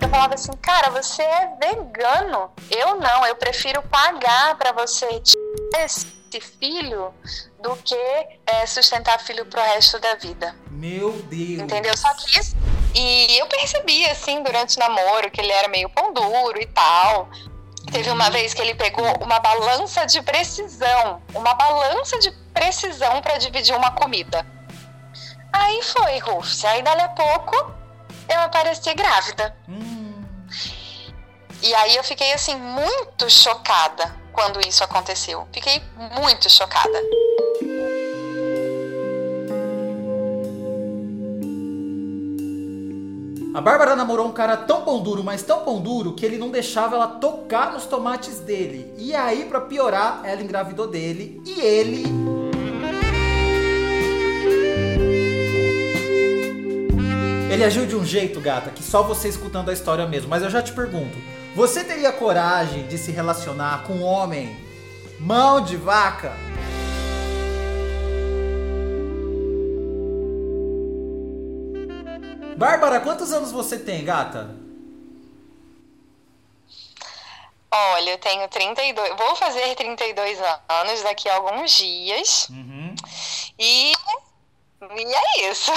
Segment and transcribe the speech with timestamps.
[0.00, 2.50] Eu falava assim, cara, você é vegano.
[2.70, 5.22] Eu não, eu prefiro pagar para você
[5.78, 6.06] esse
[6.60, 7.12] filho
[7.60, 7.96] do que
[8.46, 10.54] é, sustentar filho pro resto da vida.
[10.70, 11.62] Meu Deus.
[11.62, 11.96] Entendeu?
[11.96, 12.56] Só que isso.
[12.94, 17.28] E eu percebi, assim, durante o namoro, que ele era meio pão duro e tal.
[17.90, 23.38] Teve uma vez que ele pegou uma balança de precisão, uma balança de precisão para
[23.38, 24.46] dividir uma comida.
[25.52, 26.64] Aí foi, Rufus.
[26.66, 27.78] Aí dali a pouco
[28.28, 29.56] eu apareci grávida.
[29.68, 29.87] Hum.
[31.62, 35.46] E aí eu fiquei assim muito chocada quando isso aconteceu.
[35.52, 35.82] Fiquei
[36.20, 36.98] muito chocada.
[43.54, 46.48] A Bárbara namorou um cara tão pão duro, mas tão pão duro, que ele não
[46.48, 48.94] deixava ela tocar nos tomates dele.
[48.96, 52.37] E aí, pra piorar, ela engravidou dele e ele.
[57.58, 60.28] Ele agiu de um jeito, gata, que só você escutando a história mesmo.
[60.28, 61.18] Mas eu já te pergunto:
[61.56, 64.56] você teria coragem de se relacionar com um homem
[65.18, 66.32] mão de vaca?
[72.56, 74.54] Bárbara, quantos anos você tem, gata?
[77.72, 79.16] Olha, eu tenho 32.
[79.16, 80.38] Vou fazer 32
[80.68, 82.48] anos daqui a alguns dias.
[82.50, 82.94] Uhum.
[83.58, 83.92] E.
[84.80, 85.72] E é isso.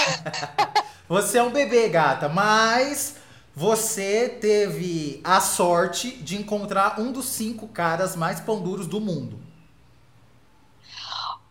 [1.08, 3.16] Você é um bebê, gata, mas
[3.54, 9.38] você teve a sorte de encontrar um dos cinco caras mais pão duros do mundo.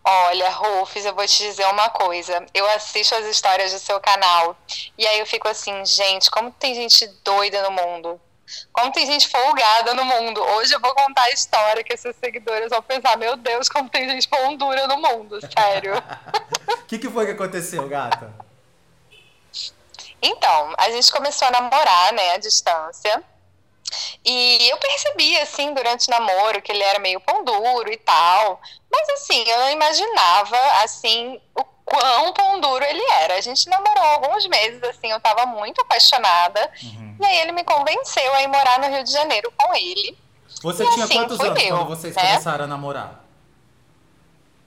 [0.04, 2.44] Olha, Rufus, eu vou te dizer uma coisa.
[2.52, 4.56] Eu assisto as histórias do seu canal
[4.98, 8.20] e aí eu fico assim, gente, como tem gente doida no mundo.
[8.72, 10.42] Como tem gente folgada no mundo.
[10.42, 14.08] Hoje eu vou contar a história que esses seguidores vão pensar, meu Deus, como tem
[14.08, 15.94] gente pão dura no mundo, sério.
[16.92, 18.30] O que, que foi que aconteceu, gata?
[20.20, 23.24] Então, a gente começou a namorar, né, à distância.
[24.22, 28.60] E eu percebi, assim, durante o namoro, que ele era meio pão duro e tal.
[28.92, 33.36] Mas, assim, eu não imaginava, assim, o quão pão duro ele era.
[33.36, 36.70] A gente namorou alguns meses, assim, eu tava muito apaixonada.
[36.82, 37.16] Uhum.
[37.18, 40.18] E aí ele me convenceu a ir morar no Rio de Janeiro com ele.
[40.62, 42.22] Você E tinha assim, quantos anos meu, quando vocês né?
[42.22, 43.21] começaram a namorar?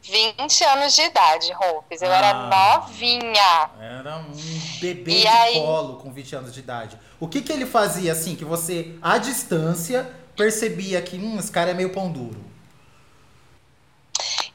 [0.07, 2.01] 20 anos de idade, Rufus.
[2.01, 2.15] Eu Ah.
[2.17, 3.69] era novinha.
[3.79, 4.31] Era um
[4.79, 5.53] bebê E de aí?
[5.53, 6.97] colo com 20 anos de idade.
[7.19, 11.71] O que, que ele fazia, assim, que você, à distância, percebia que, hum, esse cara
[11.71, 12.43] é meio pão duro?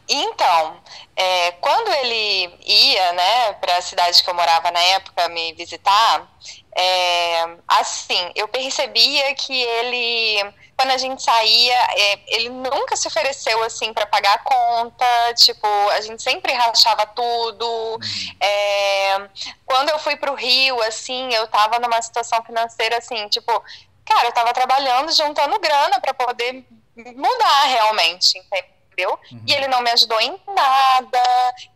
[0.09, 0.77] Então,
[1.15, 6.29] é, quando ele ia, né, para a cidade que eu morava na época me visitar,
[6.77, 13.63] é, assim, eu percebia que ele, quando a gente saía, é, ele nunca se ofereceu
[13.65, 15.05] assim para pagar a conta,
[15.35, 17.99] tipo, a gente sempre rachava tudo.
[18.41, 19.29] É,
[19.67, 23.53] quando eu fui pro Rio, assim, eu tava numa situação financeira assim, tipo,
[24.07, 26.65] cara, eu tava trabalhando, juntando grana para poder
[26.97, 28.80] mudar realmente, entendeu?
[29.47, 31.23] E ele não me ajudou em nada.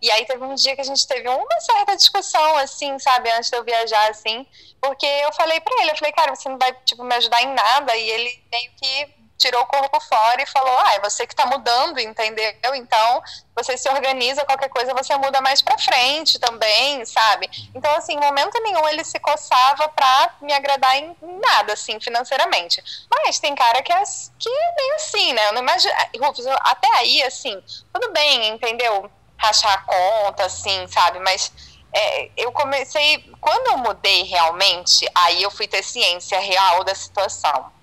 [0.01, 3.51] E aí teve um dia que a gente teve uma certa discussão, assim, sabe, antes
[3.51, 4.47] de eu viajar, assim,
[4.81, 7.55] porque eu falei pra ele, eu falei, cara, você não vai, tipo, me ajudar em
[7.55, 7.97] nada.
[7.97, 11.45] E ele meio que tirou o corpo fora e falou, ah, é você que tá
[11.45, 12.75] mudando, entendeu?
[12.75, 13.23] Então,
[13.55, 17.51] você se organiza, qualquer coisa você muda mais pra frente também, sabe?
[17.75, 22.83] Então, assim, em momento nenhum ele se coçava pra me agradar em nada, assim, financeiramente.
[23.11, 24.03] Mas tem cara que é,
[24.39, 25.49] que é meio assim, né?
[25.49, 27.63] Eu não imagino, Rufus, até aí, assim,
[27.93, 29.11] tudo bem, entendeu?
[29.37, 31.19] Rachar a conta, assim, sabe?
[31.19, 31.53] Mas
[31.93, 37.74] é, eu comecei, quando eu mudei realmente, aí eu fui ter ciência real da situação.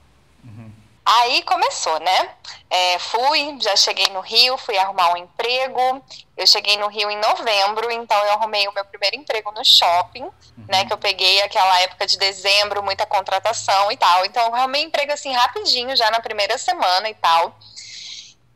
[1.03, 2.35] Aí começou, né?
[2.69, 6.03] É, fui, já cheguei no Rio, fui arrumar um emprego.
[6.37, 10.29] Eu cheguei no Rio em novembro, então eu arrumei o meu primeiro emprego no shopping,
[10.69, 10.85] né?
[10.85, 14.25] Que eu peguei aquela época de dezembro, muita contratação e tal.
[14.25, 17.57] Então eu arrumei emprego assim rapidinho, já na primeira semana e tal.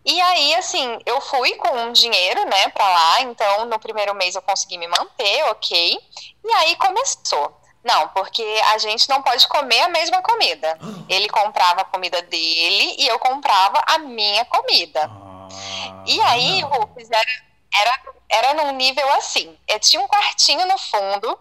[0.05, 3.21] E aí, assim, eu fui com um dinheiro, né, pra lá.
[3.21, 5.99] Então, no primeiro mês eu consegui me manter, ok.
[6.43, 7.59] E aí começou.
[7.85, 8.43] Não, porque
[8.73, 10.75] a gente não pode comer a mesma comida.
[11.07, 15.07] Ele comprava a comida dele e eu comprava a minha comida.
[15.07, 16.61] Ah, E aí.
[16.61, 17.31] Rufus, era,
[17.75, 19.55] era, era num nível assim.
[19.67, 21.39] Eu tinha um quartinho no fundo,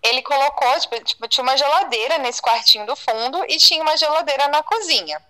[0.00, 4.46] ele colocou, tipo, tipo, tinha uma geladeira nesse quartinho do fundo e tinha uma geladeira
[4.46, 5.20] na cozinha.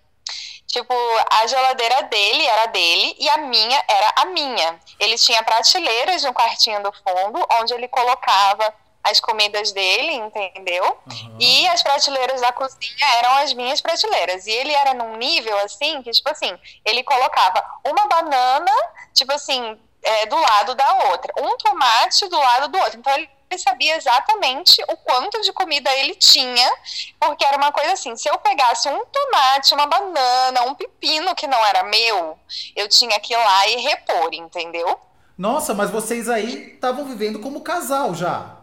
[0.67, 0.93] Tipo,
[1.31, 4.79] a geladeira dele era dele e a minha era a minha.
[4.99, 10.83] Ele tinha prateleiras no quartinho do fundo, onde ele colocava as comidas dele, entendeu?
[10.83, 11.37] Aham.
[11.39, 14.45] E as prateleiras da cozinha eram as minhas prateleiras.
[14.47, 18.71] E ele era num nível assim, que, tipo assim, ele colocava uma banana,
[19.13, 22.99] tipo assim, é, do lado da outra, um tomate do lado do outro.
[22.99, 26.71] Então ele sabia exatamente o quanto de comida ele tinha,
[27.19, 31.47] porque era uma coisa assim: se eu pegasse um tomate, uma banana, um pepino que
[31.47, 32.37] não era meu,
[32.75, 34.99] eu tinha que ir lá e repor, entendeu?
[35.37, 38.60] Nossa, mas vocês aí estavam vivendo como casal já.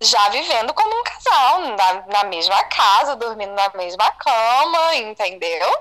[0.00, 5.74] Já vivendo como um casal, na, na mesma casa, dormindo na mesma cama, entendeu?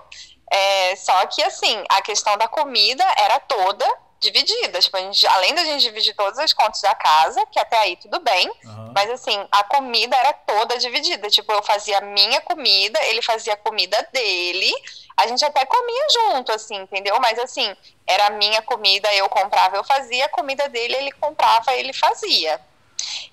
[0.51, 3.85] É, só que, assim, a questão da comida era toda
[4.19, 4.79] dividida.
[4.79, 7.95] Tipo, a gente, além da gente dividir todas as contas da casa, que até aí
[7.97, 8.91] tudo bem, uhum.
[8.93, 11.29] mas assim, a comida era toda dividida.
[11.29, 14.71] Tipo, eu fazia a minha comida, ele fazia a comida dele.
[15.17, 17.19] A gente até comia junto, assim, entendeu?
[17.19, 17.75] Mas assim,
[18.05, 22.59] era a minha comida, eu comprava, eu fazia, a comida dele, ele comprava, ele fazia.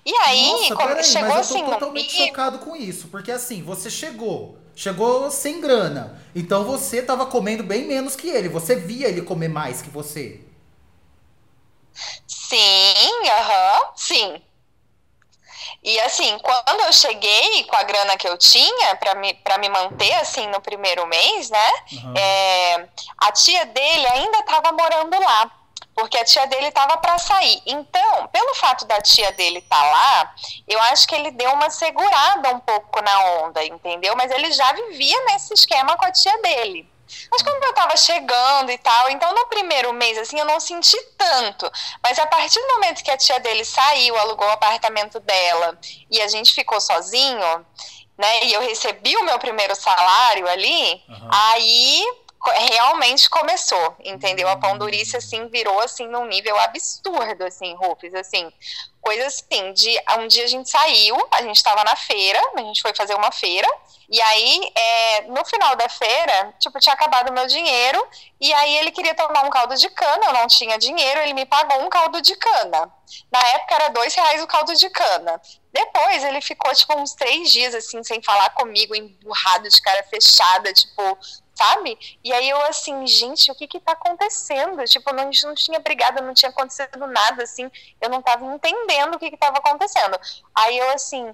[0.05, 1.65] E aí, Nossa, peraí, chegou mas eu tô assim.
[1.65, 2.27] totalmente no...
[2.27, 6.21] chocado com isso, porque assim, você chegou, chegou sem grana.
[6.35, 8.49] Então você tava comendo bem menos que ele.
[8.49, 10.41] Você via ele comer mais que você.
[12.27, 14.41] Sim, aham, uhum, sim.
[15.83, 19.67] E assim, quando eu cheguei com a grana que eu tinha para me, pra me
[19.69, 21.71] manter assim no primeiro mês, né?
[21.91, 22.13] Uhum.
[22.15, 25.51] É, a tia dele ainda estava morando lá,
[25.95, 27.61] porque a tia dele estava para sair.
[27.65, 30.35] Então, pelo fato da tia dele estar tá lá,
[30.67, 34.15] eu acho que ele deu uma segurada um pouco na onda, entendeu?
[34.15, 36.91] Mas ele já vivia nesse esquema com a tia dele.
[37.31, 40.99] Mas como eu tava chegando e tal, então no primeiro mês, assim, eu não senti
[41.17, 41.69] tanto.
[42.01, 45.77] Mas a partir do momento que a tia dele saiu, alugou o apartamento dela
[46.09, 47.65] e a gente ficou sozinho,
[48.17, 51.29] né, e eu recebi o meu primeiro salário ali, uhum.
[51.31, 52.03] aí
[52.51, 54.47] realmente começou, entendeu?
[54.49, 58.51] A pão durice, assim, virou, assim, num nível absurdo, assim, Rufus, assim,
[59.01, 62.81] coisa assim, de, um dia a gente saiu, a gente estava na feira, a gente
[62.81, 63.67] foi fazer uma feira,
[64.09, 68.05] e aí, é, no final da feira, tipo, tinha acabado o meu dinheiro,
[68.39, 71.45] e aí ele queria tomar um caldo de cana, eu não tinha dinheiro, ele me
[71.45, 72.91] pagou um caldo de cana.
[73.31, 75.41] Na época era dois reais o caldo de cana.
[75.71, 80.71] Depois ele ficou, tipo, uns três dias, assim, sem falar comigo, emburrado, de cara fechada,
[80.71, 81.17] tipo,
[81.63, 81.97] sabe?
[82.23, 84.83] E aí eu assim, gente, o que que tá acontecendo?
[84.85, 87.71] Tipo, não, a gente não tinha brigado, não tinha acontecido nada, assim,
[88.01, 90.19] eu não tava entendendo o que que tava acontecendo.
[90.53, 91.33] Aí eu assim,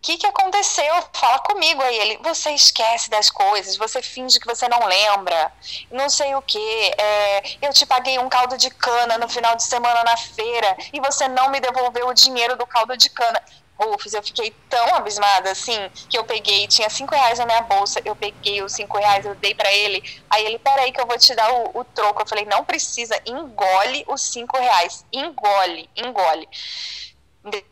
[0.00, 0.94] o que, que aconteceu?
[1.12, 1.82] Fala comigo.
[1.82, 5.52] Aí ele, você esquece das coisas, você finge que você não lembra,
[5.90, 6.58] não sei o que.
[6.96, 11.00] É, eu te paguei um caldo de cana no final de semana na feira e
[11.00, 13.42] você não me devolveu o dinheiro do caldo de cana.
[13.80, 18.00] Rufus, eu fiquei tão abismada assim que eu peguei, tinha cinco reais na minha bolsa,
[18.04, 20.02] eu peguei os cinco reais, eu dei para ele.
[20.28, 22.22] Aí ele, peraí que eu vou te dar o, o troco.
[22.22, 26.48] Eu falei, não precisa, engole os cinco reais, engole, engole.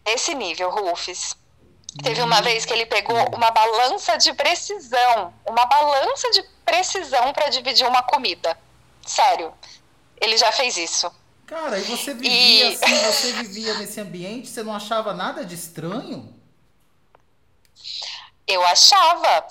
[0.05, 1.37] Desse nível, Rufus.
[2.03, 7.49] Teve uma vez que ele pegou uma balança de precisão, uma balança de precisão para
[7.49, 8.57] dividir uma comida.
[9.05, 9.53] Sério,
[10.21, 11.11] ele já fez isso.
[11.49, 12.75] Cara, e você vivia e...
[12.75, 16.35] assim, você vivia nesse ambiente, você não achava nada de estranho?
[18.47, 19.47] Eu achava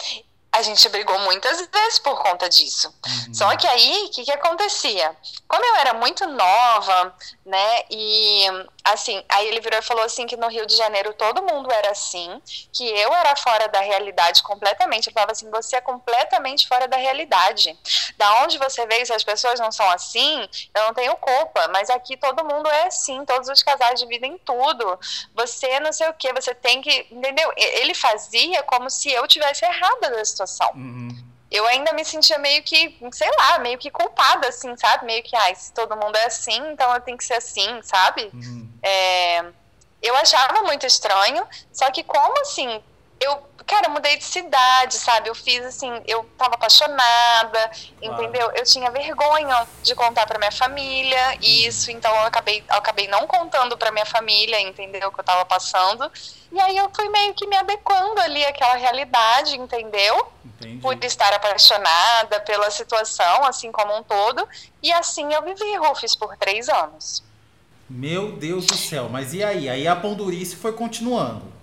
[0.57, 2.91] a gente brigou muitas vezes por conta disso.
[3.05, 3.33] Uhum.
[3.33, 5.15] Só que aí, o que, que acontecia?
[5.47, 7.15] Como eu era muito nova,
[7.45, 8.45] né, e
[8.93, 11.91] assim, aí ele virou e falou assim que no Rio de Janeiro todo mundo era
[11.91, 12.41] assim,
[12.71, 15.07] que eu era fora da realidade completamente.
[15.07, 17.77] Ele falava assim, você é completamente fora da realidade.
[18.17, 21.89] Da onde você veio, se as pessoas não são assim, eu não tenho culpa, mas
[21.89, 24.99] aqui todo mundo é assim, todos os casais dividem tudo.
[25.35, 27.51] Você não sei o que, você tem que, entendeu?
[27.55, 30.71] Ele fazia como se eu tivesse errada da situação.
[30.75, 31.26] Uhum.
[31.49, 35.05] Eu ainda me sentia meio que, sei lá, meio que culpada, assim, sabe?
[35.05, 38.29] Meio que, ai, se todo mundo é assim, então eu tenho que ser assim, sabe?
[38.33, 38.69] Uhum.
[38.83, 39.45] É,
[40.01, 42.83] eu achava muito estranho, só que como, assim,
[43.19, 45.29] eu cara, mudei de cidade, sabe?
[45.29, 47.71] Eu fiz assim, eu tava apaixonada,
[48.01, 48.49] entendeu?
[48.55, 53.27] Eu tinha vergonha de contar para minha família isso, então eu acabei, eu acabei não
[53.27, 55.09] contando para minha família, entendeu?
[55.09, 56.09] O que eu tava passando.
[56.49, 60.31] E aí eu fui meio que me adequando ali àquela realidade, entendeu?
[60.45, 60.77] Entendi.
[60.77, 64.47] Por estar apaixonada pela situação, assim como um todo.
[64.81, 67.21] E assim eu vivi Rufus por três anos.
[67.89, 69.69] Meu Deus do céu, mas e aí?
[69.69, 71.56] Aí a pondurice foi continuando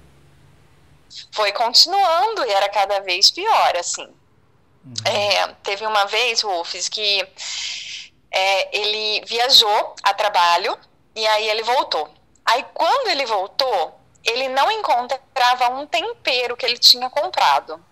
[1.33, 4.07] foi continuando e era cada vez pior, assim.
[4.85, 4.95] Uhum.
[5.05, 7.27] É, teve uma vez, Wolfs, que
[8.31, 10.79] é, ele viajou a trabalho
[11.15, 12.13] e aí ele voltou.
[12.45, 17.83] Aí quando ele voltou, ele não encontrava um tempero que ele tinha comprado.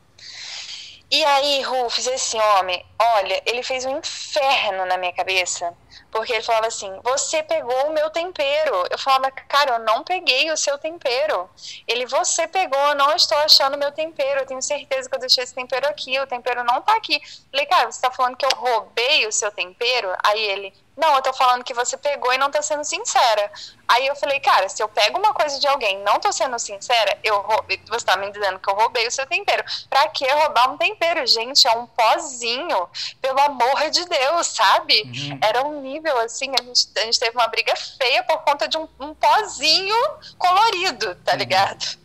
[1.14, 5.76] E aí, Rufus, esse homem, olha, ele fez um inferno na minha cabeça,
[6.10, 8.86] Porque ele falava assim: Você pegou o meu tempero.
[8.90, 11.50] Eu falava, cara, eu não peguei o seu tempero.
[11.86, 14.40] Ele, você pegou, eu não estou achando o meu tempero.
[14.40, 16.18] Eu tenho certeza que eu deixei esse tempero aqui.
[16.18, 17.16] O tempero não tá aqui.
[17.16, 20.08] Eu falei, cara, você tá falando que eu roubei o seu tempero?
[20.24, 23.50] Aí ele, não, eu tô falando que você pegou e não tá sendo sincera.
[23.88, 27.18] Aí eu falei, cara, se eu pego uma coisa de alguém não tô sendo sincera,
[27.24, 29.64] eu roubei, você tá me dizendo que eu roubei o seu tempero.
[29.88, 31.26] Pra que roubar um tempero?
[31.26, 32.88] Gente, é um pozinho.
[33.22, 35.02] Pelo amor de Deus, sabe?
[35.02, 35.38] Uhum.
[35.42, 38.76] Era um nível assim, a gente, a gente teve uma briga feia por conta de
[38.76, 39.96] um, um pozinho
[40.36, 41.38] colorido, tá uhum.
[41.38, 41.98] ligado?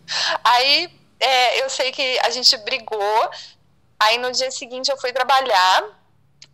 [0.44, 0.90] Aí
[1.20, 3.30] é, eu sei que a gente brigou.
[4.00, 5.97] Aí no dia seguinte eu fui trabalhar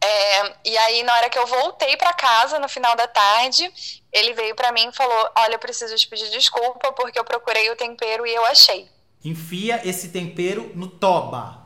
[0.03, 3.71] é, e aí, na hora que eu voltei para casa, no final da tarde,
[4.11, 7.69] ele veio para mim e falou: Olha, eu preciso te pedir desculpa porque eu procurei
[7.71, 8.89] o tempero e eu achei.
[9.23, 11.63] Enfia esse tempero no toba.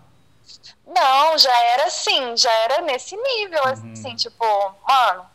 [0.86, 3.94] Não, já era assim, já era nesse nível, uhum.
[3.94, 4.46] assim, tipo,
[4.88, 5.26] mano,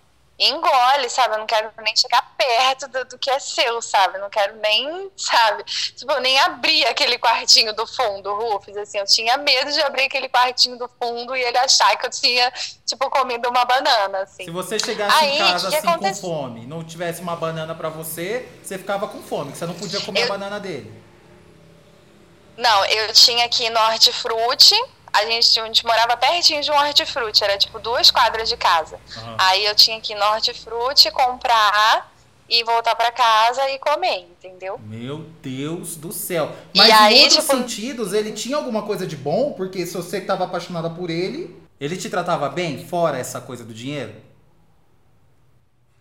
[0.48, 1.34] engole, sabe?
[1.34, 4.16] Eu não quero nem chegar perto do, do que é seu, sabe?
[4.16, 5.64] Eu não quero nem, sabe?
[5.64, 10.28] Tipo, nem abrir aquele quartinho do fundo, Rufus, assim, eu tinha medo de abrir aquele
[10.28, 12.52] quartinho do fundo e ele achar que eu tinha,
[12.86, 14.44] tipo, comido uma banana, assim.
[14.44, 17.88] Se você chegasse Aí, em casa, que assim, com fome, não tivesse uma banana para
[17.88, 20.26] você, você ficava com fome, que você não podia comer eu...
[20.26, 21.02] a banana dele.
[22.56, 24.76] Não, eu tinha aqui no hortifruti,
[25.12, 28.98] a gente, a gente morava pertinho de um hortifruti, era tipo duas quadras de casa.
[29.16, 29.36] Uhum.
[29.38, 32.10] Aí eu tinha que ir no hortifruti, comprar
[32.48, 34.78] e voltar para casa e comer, entendeu?
[34.78, 36.54] Meu Deus do céu.
[36.74, 37.56] Mas e aí, em outros tipo...
[37.56, 39.52] sentidos, ele tinha alguma coisa de bom?
[39.52, 43.74] Porque se você estava apaixonada por ele, ele te tratava bem, fora essa coisa do
[43.74, 44.14] dinheiro?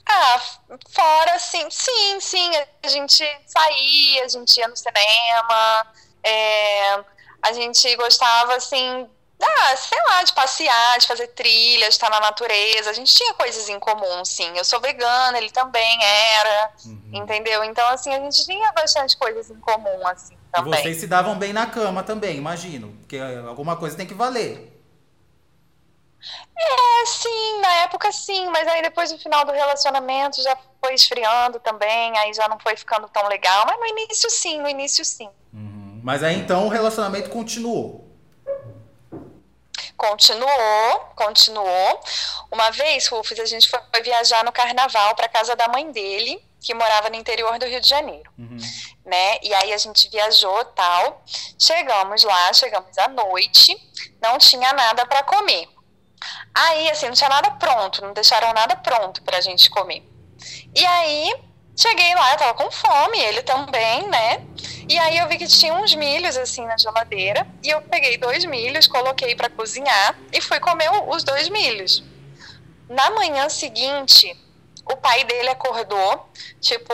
[0.06, 0.42] Ah,
[0.90, 2.52] fora sim, sim, sim.
[2.84, 5.88] A gente saía, a gente ia no cinema.
[6.24, 7.04] É,
[7.42, 9.08] a gente gostava, assim,
[9.42, 12.90] ah, sei lá, de passear, de fazer trilhas, de estar na natureza.
[12.90, 14.52] A gente tinha coisas em comum, sim.
[14.56, 17.12] Eu sou vegana, ele também era, uhum.
[17.14, 17.64] entendeu?
[17.64, 20.80] Então, assim, a gente tinha bastante coisas em comum, assim, também.
[20.80, 22.96] E vocês se davam bem na cama também, imagino.
[23.00, 24.70] Porque alguma coisa tem que valer.
[26.56, 31.60] É, sim, na época sim, mas aí depois no final do relacionamento já foi esfriando
[31.60, 33.66] também, aí já não foi ficando tão legal.
[33.66, 35.30] Mas no início sim, no início sim.
[36.04, 38.10] Mas aí então o relacionamento continuou.
[39.96, 42.02] Continuou, continuou.
[42.52, 46.74] Uma vez, Rufus, a gente foi viajar no carnaval para casa da mãe dele, que
[46.74, 48.58] morava no interior do Rio de Janeiro, uhum.
[49.06, 49.38] né?
[49.44, 51.24] E aí a gente viajou tal.
[51.58, 53.76] Chegamos lá, chegamos à noite,
[54.20, 55.68] não tinha nada para comer.
[56.54, 60.04] Aí, assim, não tinha nada pronto, não deixaram nada pronto para a gente comer.
[60.76, 61.51] E aí
[61.82, 64.46] cheguei lá, eu tava com fome, ele também, né?
[64.88, 68.46] E aí eu vi que tinha uns milhos assim na geladeira e eu peguei dois
[68.46, 72.04] milhos, coloquei para cozinhar e fui comer os dois milhos.
[72.88, 74.36] Na manhã seguinte,
[74.86, 76.94] o pai dele acordou, tipo,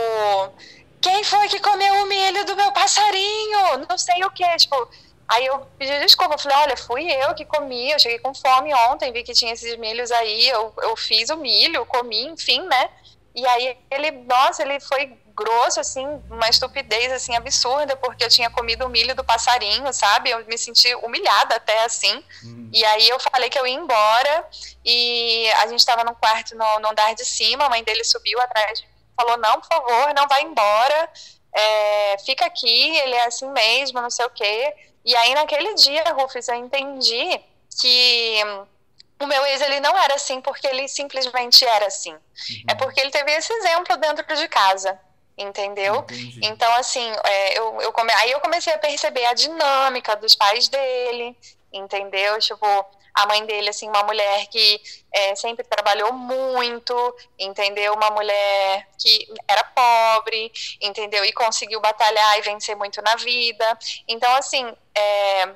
[1.01, 3.85] quem foi que comeu o milho do meu passarinho?
[3.89, 4.87] Não sei o que, tipo,
[5.27, 9.11] Aí eu pedi desculpa, falei, olha, fui eu que comi, eu cheguei com fome ontem,
[9.11, 12.89] vi que tinha esses milhos aí, eu, eu fiz o milho, comi, enfim, né?
[13.37, 18.49] E aí ele, nossa, ele foi grosso, assim, uma estupidez, assim, absurda, porque eu tinha
[18.49, 20.31] comido o milho do passarinho, sabe?
[20.31, 22.15] Eu me senti humilhada até, assim.
[22.43, 22.71] Uhum.
[22.73, 24.49] E aí eu falei que eu ia embora
[24.83, 28.41] e a gente estava no quarto no, no, andar de cima, a mãe dele subiu
[28.41, 31.09] atrás de mim, falou, não, por favor, não vai embora,
[31.53, 34.73] é, fica aqui, ele é assim mesmo, não sei o quê.
[35.05, 37.39] E aí naquele dia, Rufus, eu entendi
[37.79, 38.41] que
[39.19, 42.13] o meu ex ele não era assim porque ele simplesmente era assim.
[42.13, 42.63] Uhum.
[42.69, 44.99] É porque ele teve esse exemplo dentro de casa.
[45.37, 45.97] Entendeu?
[45.97, 46.39] Entendi.
[46.41, 48.11] Então, assim, é, eu, eu come...
[48.13, 51.37] aí eu comecei a perceber a dinâmica dos pais dele,
[51.71, 52.39] entendeu?
[52.39, 52.65] Tipo,
[53.17, 54.81] a mãe dele, assim, uma mulher que
[55.11, 57.93] é, sempre trabalhou muito, entendeu?
[57.93, 61.25] Uma mulher que era pobre, entendeu?
[61.25, 63.77] E conseguiu batalhar e vencer muito na vida.
[64.07, 65.49] Então, assim, é,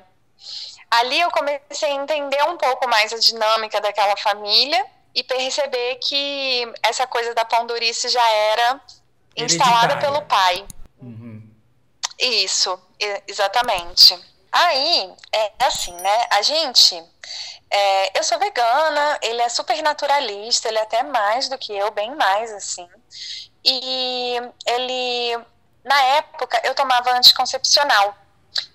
[0.90, 4.84] ali eu comecei a entender um pouco mais a dinâmica daquela família
[5.14, 8.80] e perceber que essa coisa da pandurice já era
[9.36, 10.66] instalada pelo pai.
[11.00, 11.42] Uhum.
[12.18, 12.78] Isso,
[13.26, 14.18] exatamente.
[14.50, 16.26] Aí, é assim, né?
[16.30, 17.02] A gente.
[17.70, 21.90] É, eu sou vegana, ele é super naturalista, ele é até mais do que eu,
[21.90, 22.86] bem mais, assim.
[23.64, 25.38] E ele.
[25.82, 28.14] Na época, eu tomava anticoncepcional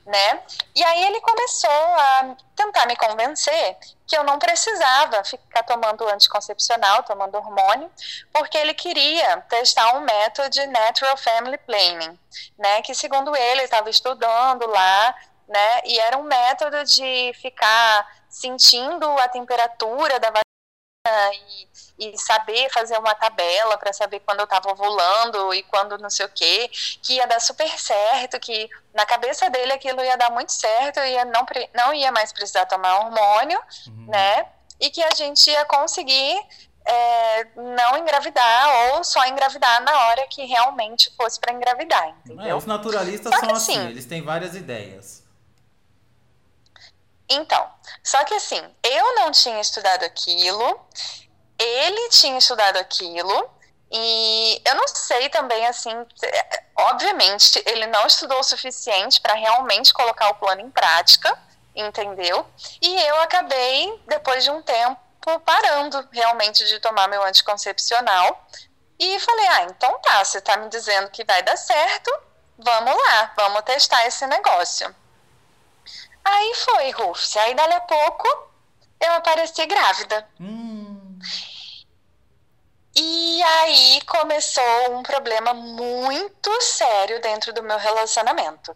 [0.06, 0.42] né?
[0.76, 7.04] E aí ele começou a tentar me convencer que eu não precisava ficar tomando anticoncepcional,
[7.04, 7.92] tomando hormônio,
[8.32, 12.18] porque ele queria testar um método de natural family planning,
[12.58, 12.82] né?
[12.82, 15.16] Que segundo ele estava estudando lá,
[15.48, 15.82] né?
[15.86, 20.32] E era um método de ficar sentindo a temperatura da
[21.98, 26.10] e, e saber fazer uma tabela para saber quando eu estava ovulando e quando não
[26.10, 26.70] sei o quê,
[27.02, 31.26] que ia dar super certo, que na cabeça dele aquilo ia dar muito certo, ia
[31.26, 34.08] não, não ia mais precisar tomar hormônio, uhum.
[34.08, 34.46] né?
[34.80, 36.40] E que a gente ia conseguir
[36.88, 42.46] é, não engravidar ou só engravidar na hora que realmente fosse para engravidar, entendeu?
[42.46, 45.28] É, os naturalistas são assim, assim, eles têm várias ideias.
[47.30, 47.70] Então,
[48.04, 50.80] só que assim, eu não tinha estudado aquilo,
[51.58, 53.50] ele tinha estudado aquilo,
[53.92, 55.94] e eu não sei também, assim,
[56.76, 61.38] obviamente, ele não estudou o suficiente para realmente colocar o plano em prática,
[61.74, 62.46] entendeu?
[62.82, 65.00] E eu acabei, depois de um tempo,
[65.46, 68.48] parando realmente de tomar meu anticoncepcional.
[69.00, 72.12] E falei: ah, então tá, você tá me dizendo que vai dar certo,
[72.58, 74.94] vamos lá, vamos testar esse negócio.
[76.28, 77.38] Aí foi, Rufus.
[77.38, 78.28] Aí, dali a pouco,
[79.00, 80.28] eu apareci grávida.
[80.40, 81.20] Hum.
[82.94, 88.76] E aí começou um problema muito sério dentro do meu relacionamento.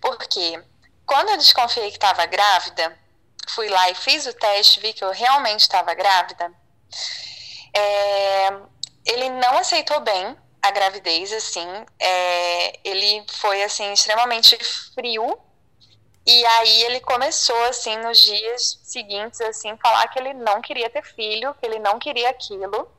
[0.00, 0.62] Porque
[1.04, 2.98] quando eu desconfiei que estava grávida,
[3.48, 6.50] fui lá e fiz o teste, vi que eu realmente estava grávida.
[7.74, 8.48] É,
[9.04, 11.68] ele não aceitou bem a gravidez, assim.
[12.00, 14.56] É, ele foi, assim, extremamente
[14.94, 15.38] frio
[16.26, 21.04] e aí ele começou, assim, nos dias seguintes, assim, falar que ele não queria ter
[21.04, 22.90] filho, que ele não queria aquilo.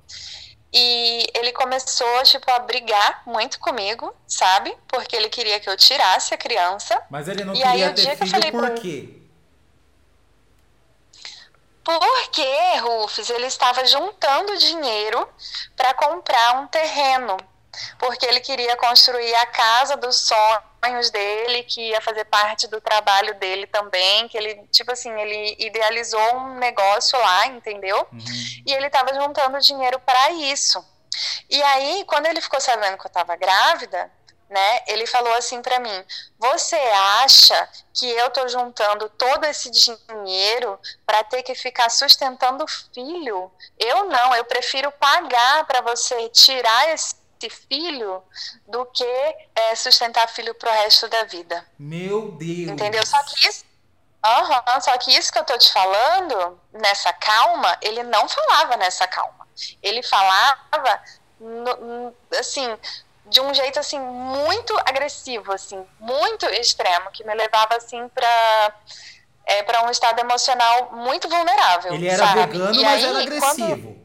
[0.71, 4.77] E ele começou, tipo, a brigar muito comigo, sabe?
[4.87, 7.03] Porque ele queria que eu tirasse a criança.
[7.09, 9.09] Mas ele não e queria aí, ter filho falei, por quê?
[11.83, 15.27] Porque, Rufus, ele estava juntando dinheiro
[15.75, 17.37] para comprar um terreno
[17.99, 23.33] porque ele queria construir a casa dos sonhos dele, que ia fazer parte do trabalho
[23.35, 28.07] dele também, que ele, tipo assim, ele idealizou um negócio lá, entendeu?
[28.11, 28.19] Uhum.
[28.65, 30.83] E ele estava juntando dinheiro para isso.
[31.49, 34.11] E aí, quando ele ficou sabendo que eu estava grávida,
[34.49, 34.83] né?
[34.87, 36.05] Ele falou assim para mim:
[36.39, 42.67] "Você acha que eu tô juntando todo esse dinheiro para ter que ficar sustentando o
[42.67, 43.51] filho?
[43.77, 47.15] Eu não, eu prefiro pagar para você tirar esse
[47.49, 48.23] filho
[48.67, 51.65] do que é, sustentar filho pro resto da vida.
[51.77, 52.69] Meu Deus.
[52.69, 53.05] Entendeu?
[53.05, 53.63] Só que isso,
[54.25, 59.07] uhum, só que isso que eu tô te falando, nessa calma, ele não falava nessa
[59.07, 59.47] calma.
[59.81, 61.01] Ele falava
[61.39, 62.77] no, assim,
[63.25, 68.75] de um jeito assim muito agressivo, assim, muito extremo, que me levava assim para
[69.45, 71.93] é, para um estado emocional muito vulnerável.
[71.93, 72.39] Ele era sabe?
[72.39, 73.95] vegano, e mas aí, era agressivo.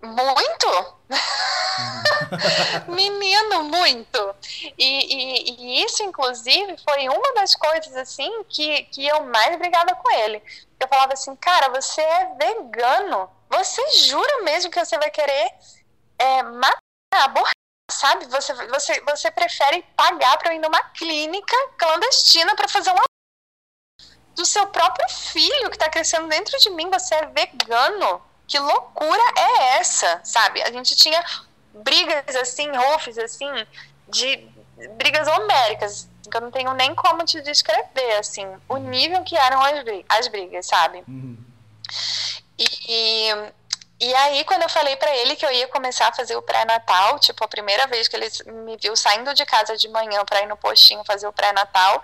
[0.00, 0.16] Quando...
[0.16, 0.99] Muito!
[2.88, 4.34] Menino, muito.
[4.78, 9.94] E, e, e, isso, inclusive, foi uma das coisas, assim, que, que eu mais brigava
[9.94, 10.42] com ele.
[10.78, 13.30] Eu falava assim, cara, você é vegano.
[13.50, 15.52] Você jura mesmo que você vai querer
[16.18, 16.78] é, matar,
[17.14, 17.52] abortar,
[17.90, 18.26] sabe?
[18.26, 23.02] Você, você, você prefere pagar para ir numa clínica clandestina para fazer uma
[24.36, 26.88] do seu próprio filho que está crescendo dentro de mim.
[26.90, 28.29] Você é vegano.
[28.50, 30.60] Que loucura é essa, sabe?
[30.62, 31.24] A gente tinha
[31.72, 33.48] brigas assim, rofes assim,
[34.08, 34.44] de
[34.96, 39.62] brigas homéricas, que eu não tenho nem como te descrever, assim, o nível que eram
[39.62, 41.04] as, as brigas, sabe?
[41.06, 41.38] Uhum.
[42.58, 43.52] E, e
[44.14, 47.44] aí, quando eu falei para ele que eu ia começar a fazer o pré-natal, tipo,
[47.44, 48.28] a primeira vez que ele
[48.64, 52.02] me viu saindo de casa de manhã para ir no postinho fazer o pré-natal,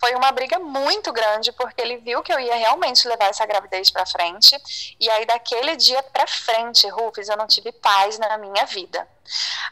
[0.00, 3.90] foi uma briga muito grande, porque ele viu que eu ia realmente levar essa gravidez
[3.90, 4.60] para frente.
[4.98, 9.06] E aí, daquele dia para frente, Rufus, eu não tive paz na minha vida.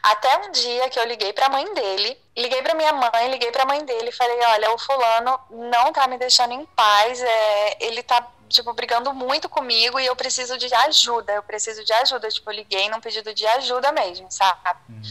[0.01, 3.51] Até um dia que eu liguei para a mãe dele, liguei para minha mãe, liguei
[3.51, 7.21] para a mãe dele e falei: "Olha, o fulano não tá me deixando em paz,
[7.21, 11.93] é, ele tá tipo, brigando muito comigo e eu preciso de ajuda, eu preciso de
[11.93, 12.29] ajuda.
[12.29, 14.79] Tipo, eu liguei num pedido de ajuda mesmo, sabe?
[14.89, 15.01] Uhum.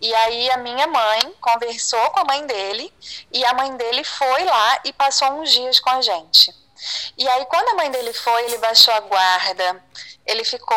[0.00, 2.92] E aí a minha mãe conversou com a mãe dele
[3.32, 6.54] e a mãe dele foi lá e passou uns dias com a gente.
[7.16, 9.82] E aí, quando a mãe dele foi, ele baixou a guarda,
[10.26, 10.76] ele ficou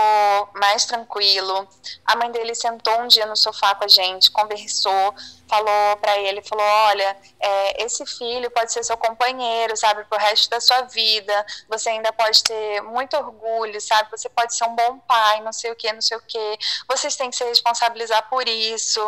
[0.56, 1.68] mais tranquilo.
[2.06, 5.16] A mãe dele sentou um dia no sofá com a gente, conversou,
[5.48, 10.50] falou para ele, falou, olha, é, esse filho pode ser seu companheiro, sabe, pro resto
[10.50, 11.46] da sua vida.
[11.70, 14.12] Você ainda pode ter muito orgulho, sabe?
[14.12, 16.60] Você pode ser um bom pai, não sei o que, não sei o que.
[16.88, 19.02] Vocês têm que se responsabilizar por isso,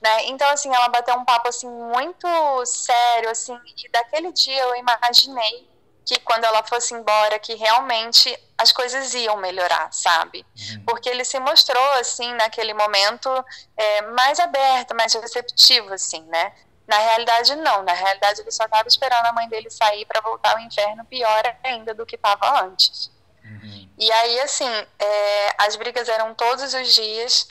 [0.00, 0.24] né?
[0.24, 2.26] Então, assim, ela bateu um papo assim muito
[2.66, 3.58] sério, assim.
[3.84, 5.75] E daquele dia eu imaginei
[6.06, 10.46] que quando ela fosse embora, que realmente as coisas iam melhorar, sabe?
[10.56, 10.84] Uhum.
[10.86, 13.28] Porque ele se mostrou, assim, naquele momento,
[13.76, 16.52] é, mais aberto, mais receptivo, assim, né?
[16.86, 17.82] Na realidade, não.
[17.82, 21.42] Na realidade, ele só estava esperando a mãe dele sair para voltar ao inferno pior
[21.64, 23.10] ainda do que estava antes.
[23.44, 23.90] Uhum.
[23.98, 27.48] E aí, assim, é, as brigas eram todos os dias,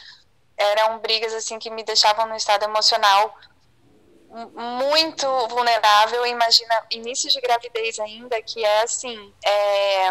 [0.56, 3.38] eram brigas, assim, que me deixavam no estado emocional
[4.54, 6.26] muito vulnerável.
[6.26, 10.10] Imagina, início de gravidez ainda, que é, assim, é,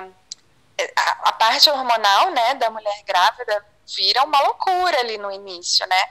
[0.97, 3.65] a, a parte hormonal, né, da mulher grávida
[3.97, 6.09] vira uma loucura ali no início, né?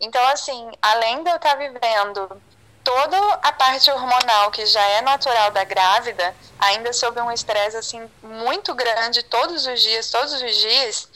[0.00, 2.42] Então, assim, além de eu estar vivendo
[2.82, 8.10] toda a parte hormonal que já é natural da grávida, ainda sob um estresse assim
[8.22, 11.08] muito grande todos os dias, todos os dias,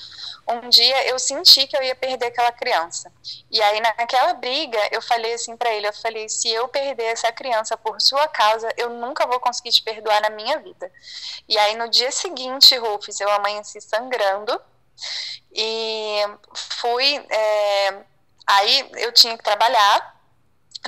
[0.49, 3.13] um dia eu senti que eu ia perder aquela criança.
[3.51, 7.33] E aí naquela briga eu falei assim para ele, eu falei: "Se eu perder essa
[7.33, 10.91] criança por sua causa, eu nunca vou conseguir te perdoar na minha vida".
[11.49, 14.61] E aí no dia seguinte, Rufus, eu amanheci sangrando
[15.53, 16.23] e
[16.55, 18.05] fui é,
[18.47, 20.17] aí eu tinha que trabalhar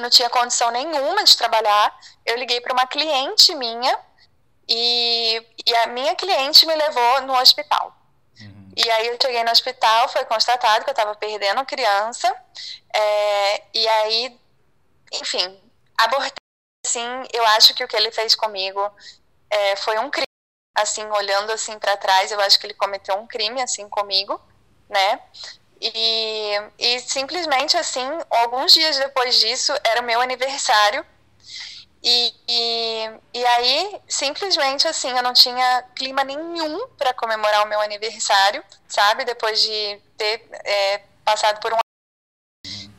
[0.00, 1.96] não tinha condição nenhuma de trabalhar.
[2.24, 3.98] Eu liguei para uma cliente minha
[4.68, 7.97] e, e, a minha cliente me levou no hospital.
[8.78, 12.32] E aí eu cheguei no hospital, foi constatado que eu estava perdendo criança.
[12.94, 14.40] É, e aí,
[15.12, 15.60] enfim,
[15.98, 16.30] abortei.
[16.86, 18.80] Assim, eu acho que o que ele fez comigo
[19.50, 20.26] é, foi um crime.
[20.76, 24.40] Assim, olhando assim para trás, eu acho que ele cometeu um crime assim comigo,
[24.88, 25.20] né?
[25.80, 31.04] E, e simplesmente assim, alguns dias depois disso, era o meu aniversário.
[32.02, 37.80] E, e, e aí, simplesmente assim, eu não tinha clima nenhum para comemorar o meu
[37.80, 39.24] aniversário, sabe?
[39.24, 41.78] Depois de ter é, passado por um.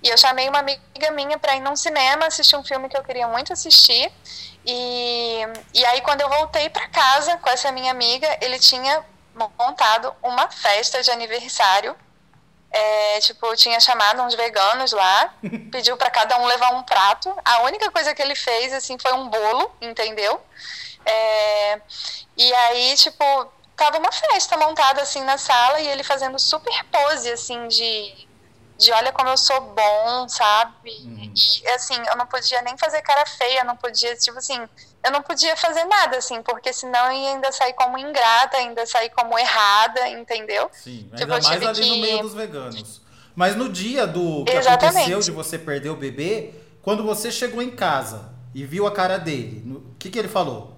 [0.02, 3.04] E eu chamei uma amiga minha para ir num cinema assistir um filme que eu
[3.04, 4.12] queria muito assistir.
[4.66, 5.40] E,
[5.74, 9.04] e aí, quando eu voltei para casa com essa minha amiga, ele tinha
[9.58, 11.96] montado uma festa de aniversário
[12.72, 15.34] é, tipo, tinha chamado uns veganos lá,
[15.72, 17.34] pediu para cada um levar um prato.
[17.44, 20.40] A única coisa que ele fez, assim, foi um bolo, entendeu?
[21.06, 21.82] É,
[22.38, 23.24] e aí, tipo,
[23.76, 28.29] tava uma festa montada, assim, na sala e ele fazendo super pose, assim, de
[28.80, 30.90] de olha como eu sou bom, sabe?
[31.04, 31.34] Uhum.
[31.36, 34.58] E assim, eu não podia nem fazer cara feia, não podia, tipo assim,
[35.04, 38.86] eu não podia fazer nada, assim, porque senão eu ia ainda sair como ingrata, ainda
[38.86, 40.72] sair como errada, entendeu?
[40.72, 41.90] Sim, tipo, ainda mais ali que...
[41.90, 43.02] no meio dos veganos.
[43.36, 44.96] Mas no dia do que Exatamente.
[44.96, 49.18] aconteceu de você perder o bebê, quando você chegou em casa e viu a cara
[49.18, 49.62] dele,
[49.92, 50.78] o que, que ele falou?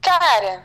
[0.00, 0.64] Cara,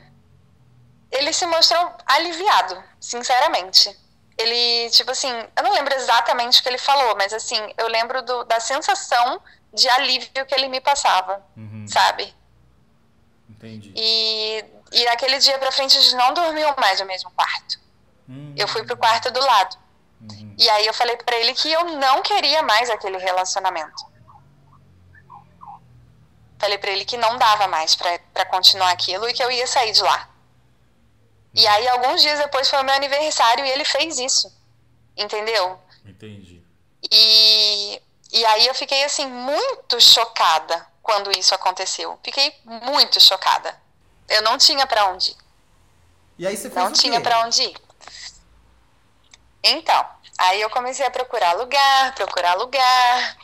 [1.12, 3.96] ele se mostrou aliviado, sinceramente.
[4.38, 8.22] Ele, tipo assim, eu não lembro exatamente o que ele falou, mas assim, eu lembro
[8.22, 9.42] do, da sensação
[9.74, 11.86] de alívio que ele me passava, uhum.
[11.88, 12.34] sabe?
[13.50, 13.94] Entendi.
[13.96, 17.80] E, e naquele dia pra frente a gente não dormiu mais no mesmo quarto.
[18.28, 18.56] Uhum.
[18.58, 19.78] Eu fui pro quarto do lado.
[20.22, 20.56] Uhum.
[20.58, 24.10] E aí eu falei para ele que eu não queria mais aquele relacionamento.
[26.58, 29.92] Falei para ele que não dava mais para continuar aquilo e que eu ia sair
[29.92, 30.31] de lá.
[31.54, 34.52] E aí, alguns dias depois foi o meu aniversário e ele fez isso.
[35.18, 35.80] Entendeu?
[36.06, 36.64] Entendi.
[37.12, 42.18] E, e aí eu fiquei, assim, muito chocada quando isso aconteceu.
[42.24, 43.78] Fiquei muito chocada.
[44.30, 45.38] Eu não tinha para onde ir.
[46.40, 47.78] E aí você fez Não tinha para onde ir.
[49.64, 50.06] Então,
[50.38, 53.38] aí eu comecei a procurar lugar, procurar lugar.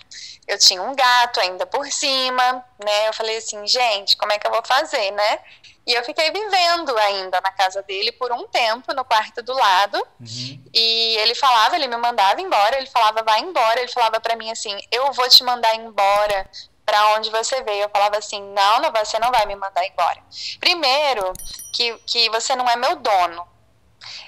[0.48, 3.08] Eu tinha um gato ainda por cima, né?
[3.10, 5.40] Eu falei assim, gente, como é que eu vou fazer, né?
[5.88, 9.98] E eu fiquei vivendo ainda na casa dele por um tempo, no quarto do lado.
[10.20, 10.64] Uhum.
[10.74, 13.80] E ele falava, ele me mandava embora, ele falava, vai embora.
[13.80, 16.50] Ele falava para mim assim: eu vou te mandar embora
[16.86, 17.84] para onde você veio.
[17.84, 20.22] Eu falava assim: não, não, você não vai me mandar embora.
[20.60, 21.32] Primeiro,
[21.74, 23.48] que, que você não é meu dono.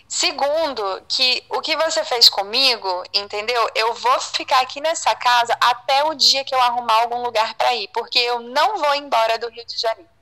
[0.07, 3.69] Segundo, que o que você fez comigo, entendeu?
[3.75, 7.75] Eu vou ficar aqui nessa casa até o dia que eu arrumar algum lugar para
[7.75, 10.18] ir, porque eu não vou embora do Rio de Janeiro.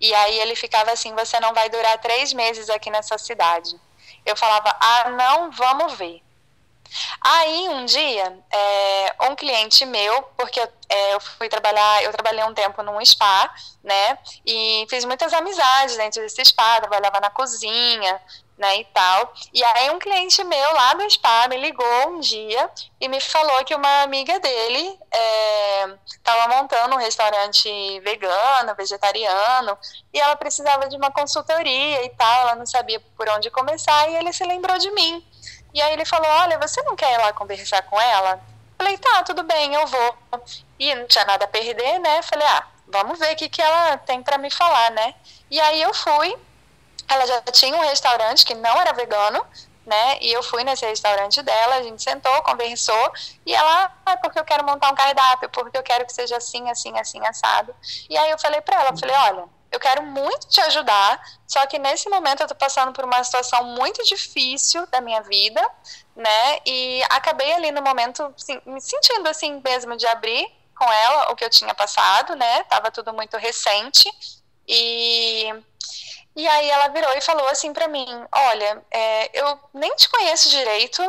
[0.00, 3.78] E aí ele ficava assim: você não vai durar três meses aqui nessa cidade.
[4.24, 6.22] Eu falava: ah, não, vamos ver.
[7.20, 12.42] Aí um dia, é, um cliente meu, porque eu, é, eu, fui trabalhar, eu trabalhei
[12.44, 14.18] um tempo num spa, né?
[14.44, 18.20] E fiz muitas amizades dentro desse spa, trabalhava na cozinha,
[18.60, 19.32] né, e tal.
[19.54, 22.70] E aí um cliente meu lá do spa me ligou um dia
[23.00, 24.98] e me falou que uma amiga dele
[26.06, 27.68] estava é, montando um restaurante
[28.00, 29.78] vegano, vegetariano,
[30.12, 34.16] e ela precisava de uma consultoria e tal, ela não sabia por onde começar, e
[34.16, 35.26] ele se lembrou de mim.
[35.72, 38.40] E aí ele falou, olha, você não quer ir lá conversar com ela?
[38.76, 40.18] Falei, tá, tudo bem, eu vou.
[40.78, 42.20] E não tinha nada a perder, né?
[42.22, 45.14] Falei, ah, vamos ver o que, que ela tem para me falar, né?
[45.50, 46.36] E aí eu fui,
[47.14, 49.44] ela já tinha um restaurante que não era vegano,
[49.84, 50.18] né?
[50.20, 53.12] E eu fui nesse restaurante dela, a gente sentou, conversou,
[53.44, 56.70] e ela, ah, porque eu quero montar um cardápio, porque eu quero que seja assim,
[56.70, 57.74] assim, assim, assado.
[58.08, 61.78] E aí eu falei para ela, falei, olha, eu quero muito te ajudar, só que
[61.78, 65.60] nesse momento eu tô passando por uma situação muito difícil da minha vida,
[66.14, 66.58] né?
[66.66, 70.46] E acabei ali no momento assim, me sentindo assim mesmo de abrir
[70.76, 72.64] com ela o que eu tinha passado, né?
[72.64, 74.10] Tava tudo muito recente.
[74.66, 75.52] E
[76.36, 80.48] e aí ela virou e falou assim para mim: Olha, é, eu nem te conheço
[80.48, 81.02] direito,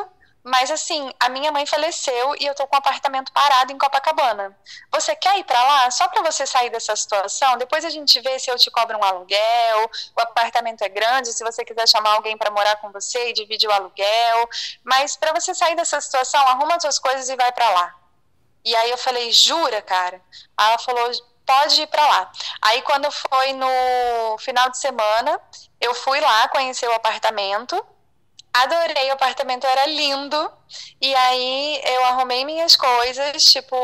[0.44, 4.58] mas assim, a minha mãe faleceu e eu tô com um apartamento parado em Copacabana.
[4.92, 7.58] Você quer ir para lá só para você sair dessa situação?
[7.58, 9.92] Depois a gente vê se eu te cobro um aluguel.
[10.18, 13.70] O apartamento é grande, se você quiser chamar alguém para morar com você e dividir
[13.70, 14.50] o aluguel.
[14.84, 17.96] Mas para você sair dessa situação, arruma suas coisas e vai para lá.
[18.66, 20.20] E aí eu falei: "Jura, cara?"
[20.58, 21.12] Aí ela falou:
[21.46, 22.32] "Pode ir para lá".
[22.62, 25.40] Aí quando foi no final de semana,
[25.80, 27.84] eu fui lá conhecer o apartamento
[28.54, 30.52] Adorei, o apartamento era lindo.
[31.00, 33.76] E aí eu arrumei minhas coisas, tipo,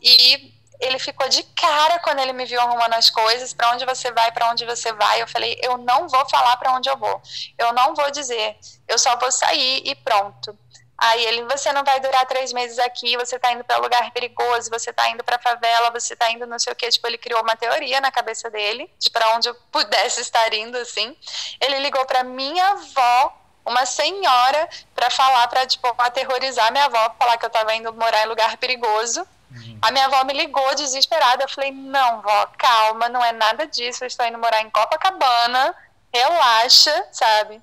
[0.00, 3.52] e ele ficou de cara quando ele me viu arrumando as coisas.
[3.52, 4.30] Para onde você vai?
[4.32, 5.20] Para onde você vai?
[5.22, 7.20] Eu falei, eu não vou falar para onde eu vou.
[7.58, 8.56] Eu não vou dizer.
[8.86, 10.56] Eu só vou sair e pronto.
[11.02, 14.70] Aí ele, você não vai durar três meses aqui, você tá indo para lugar perigoso,
[14.70, 16.88] você tá indo pra favela, você tá indo não sei o que.
[16.88, 20.78] Tipo, ele criou uma teoria na cabeça dele, de para onde eu pudesse estar indo,
[20.78, 21.16] assim.
[21.60, 23.36] Ele ligou para minha avó
[23.66, 28.22] uma senhora para falar, para tipo, aterrorizar minha avó, falar que eu estava indo morar
[28.22, 29.26] em lugar perigoso.
[29.50, 29.78] Uhum.
[29.82, 31.42] A minha avó me ligou desesperada.
[31.42, 34.04] Eu falei: Não, vó, calma, não é nada disso.
[34.04, 35.74] Eu estou indo morar em Copacabana,
[36.14, 37.60] relaxa, sabe?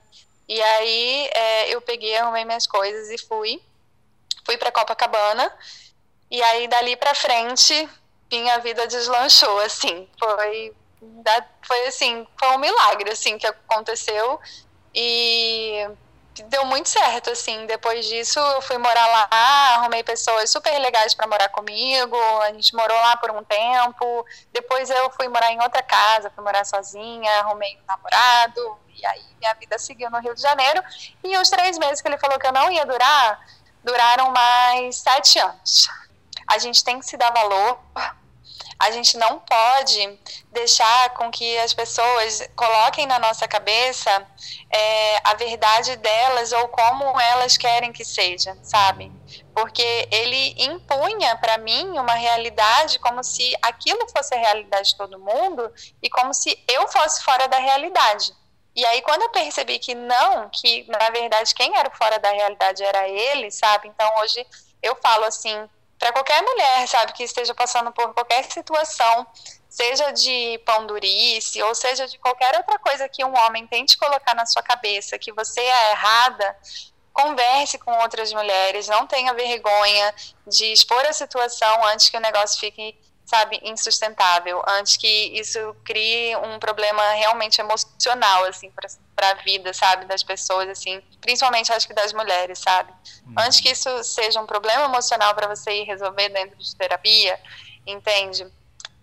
[0.50, 3.62] E aí é, eu peguei, arrumei minhas coisas e fui.
[4.44, 5.54] Fui para Copacabana.
[6.32, 7.88] E aí dali para frente,
[8.32, 10.10] minha vida deslanchou, assim.
[10.18, 10.74] Foi,
[11.62, 14.40] foi assim, foi um milagre, assim, que aconteceu.
[14.94, 15.88] E
[16.48, 17.68] deu muito certo, assim.
[17.68, 22.18] Depois disso, eu fui morar lá, arrumei pessoas super legais para morar comigo.
[22.42, 24.26] A gente morou lá por um tempo.
[24.52, 28.80] Depois eu fui morar em outra casa, fui morar sozinha, arrumei um namorado.
[29.00, 30.84] E aí minha vida seguiu no Rio de Janeiro.
[31.24, 33.40] E os três meses que ele falou que eu não ia durar,
[33.84, 35.88] duraram mais sete anos.
[36.48, 37.80] A gente tem que se dar valor
[38.80, 40.20] a gente não pode
[40.54, 44.26] deixar com que as pessoas coloquem na nossa cabeça
[44.72, 49.12] é, a verdade delas ou como elas querem que seja, sabe?
[49.54, 55.20] Porque ele impunha para mim uma realidade como se aquilo fosse a realidade de todo
[55.20, 55.70] mundo
[56.02, 58.34] e como se eu fosse fora da realidade.
[58.80, 62.82] E aí, quando eu percebi que não, que na verdade quem era fora da realidade
[62.82, 63.90] era ele, sabe?
[63.90, 64.48] Então, hoje
[64.82, 69.28] eu falo assim: para qualquer mulher, sabe, que esteja passando por qualquer situação,
[69.70, 74.34] seja de pão durice ou seja de qualquer outra coisa que um homem tente colocar
[74.34, 76.58] na sua cabeça que você é errada,
[77.12, 80.16] converse com outras mulheres, não tenha vergonha
[80.48, 82.98] de expor a situação antes que o negócio fique
[83.30, 85.08] sabe, insustentável, antes que
[85.40, 88.72] isso crie um problema realmente emocional, assim,
[89.16, 92.92] para a vida, sabe, das pessoas, assim, principalmente acho que das mulheres, sabe.
[93.28, 93.36] Uhum.
[93.38, 97.40] Antes que isso seja um problema emocional para você ir resolver dentro de terapia,
[97.86, 98.52] entende?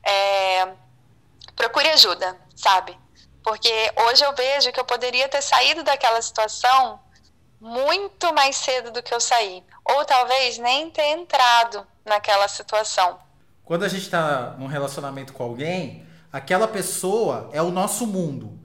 [0.04, 0.72] É,
[1.54, 2.98] procure ajuda, sabe?
[3.44, 6.98] Porque hoje eu vejo que eu poderia ter saído daquela situação
[7.60, 13.24] muito mais cedo do que eu saí, ou talvez nem ter entrado naquela situação
[13.66, 18.56] quando a gente está num relacionamento com alguém, aquela pessoa é o nosso mundo.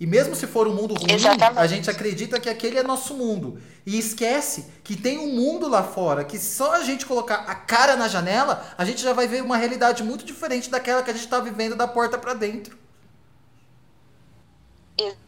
[0.00, 1.58] E mesmo se for um mundo ruim, Exatamente.
[1.58, 3.62] a gente acredita que aquele é nosso mundo.
[3.86, 7.94] E esquece que tem um mundo lá fora, que só a gente colocar a cara
[7.94, 11.24] na janela, a gente já vai ver uma realidade muito diferente daquela que a gente
[11.24, 12.76] está vivendo da porta para dentro.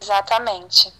[0.01, 0.93] Exatamente.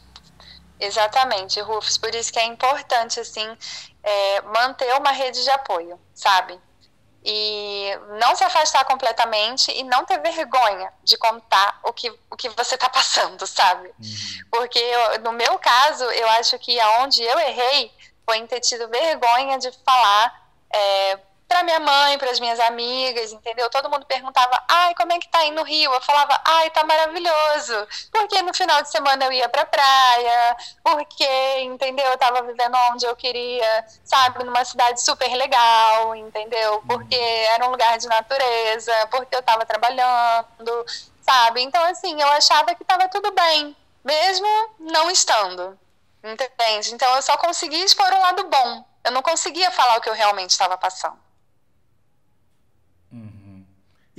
[0.80, 1.98] Exatamente, Rufus.
[1.98, 3.58] Por isso que é importante, assim,
[4.02, 6.58] é, manter uma rede de apoio, sabe?
[7.24, 12.50] E não se afastar completamente e não ter vergonha de contar o que, o que
[12.50, 13.90] você está passando, sabe?
[14.00, 14.46] Uhum.
[14.50, 17.92] Porque eu, no meu caso, eu acho que aonde eu errei
[18.26, 20.42] foi em ter tido vergonha de falar
[20.74, 21.20] é,
[21.52, 23.70] para minha mãe, para as minhas amigas, entendeu?
[23.70, 25.94] Todo mundo perguntava, ai, como é que tá aí no Rio?
[25.94, 27.88] Eu falava, ai, tá maravilhoso.
[28.10, 32.06] Porque no final de semana eu ia pra praia, porque, entendeu?
[32.06, 34.46] Eu tava vivendo onde eu queria, sabe?
[34.46, 36.82] Numa cidade super legal, entendeu?
[36.88, 37.16] Porque
[37.54, 40.86] era um lugar de natureza, porque eu tava trabalhando,
[41.22, 41.64] sabe?
[41.64, 44.48] Então, assim, eu achava que tava tudo bem, mesmo
[44.80, 45.78] não estando,
[46.24, 46.94] entende?
[46.94, 48.86] Então, eu só conseguia expor o lado bom.
[49.04, 51.20] Eu não conseguia falar o que eu realmente estava passando.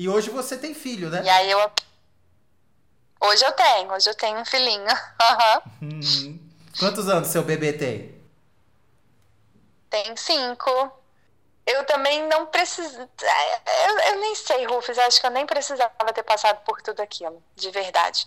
[0.03, 1.23] E hoje você tem filho, né?
[1.23, 1.71] E aí eu.
[3.21, 4.85] Hoje eu tenho, hoje eu tenho um filhinho.
[5.81, 6.41] Uhum.
[6.77, 8.13] Quantos anos seu bebê tem?
[9.89, 10.93] Tem cinco.
[11.65, 13.01] eu também não preciso.
[13.01, 17.01] É, eu, eu, nem sei, Rufus, acho que eu nem precisava ter passado por tudo
[17.01, 18.27] aquilo, de verdade.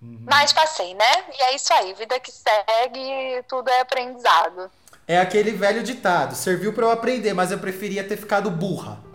[0.00, 0.24] Uhum.
[0.24, 1.24] Mas passei, né?
[1.38, 4.70] E é isso aí, vida que segue, tudo é aprendizado.
[5.06, 9.09] É aquele velho ditado: serviu para eu aprender, mas eu preferia ter ficado burra.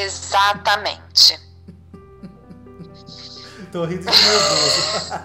[0.00, 1.38] Exatamente.
[3.70, 5.12] Tô rindo de nervoso.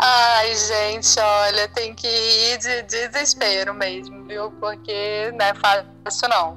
[0.00, 4.52] Ai, gente, olha, tem que ir de desespero mesmo, viu?
[4.52, 6.56] Porque não é fácil, não.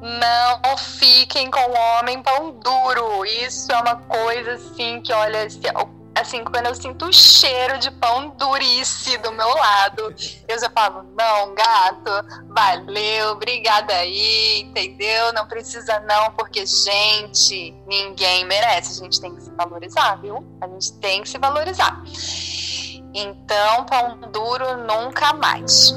[0.00, 3.26] Não fiquem com o homem pão duro.
[3.26, 5.46] Isso é uma coisa assim que, olha,
[6.20, 10.14] assim, quando eu sinto o cheiro de pão durice do meu lado,
[10.46, 15.32] eu já falo, não, gato, valeu, obrigada aí, entendeu?
[15.32, 19.00] Não precisa não, porque, gente, ninguém merece.
[19.00, 20.44] A gente tem que se valorizar, viu?
[20.60, 22.02] A gente tem que se valorizar.
[23.14, 25.92] Então, pão duro nunca mais.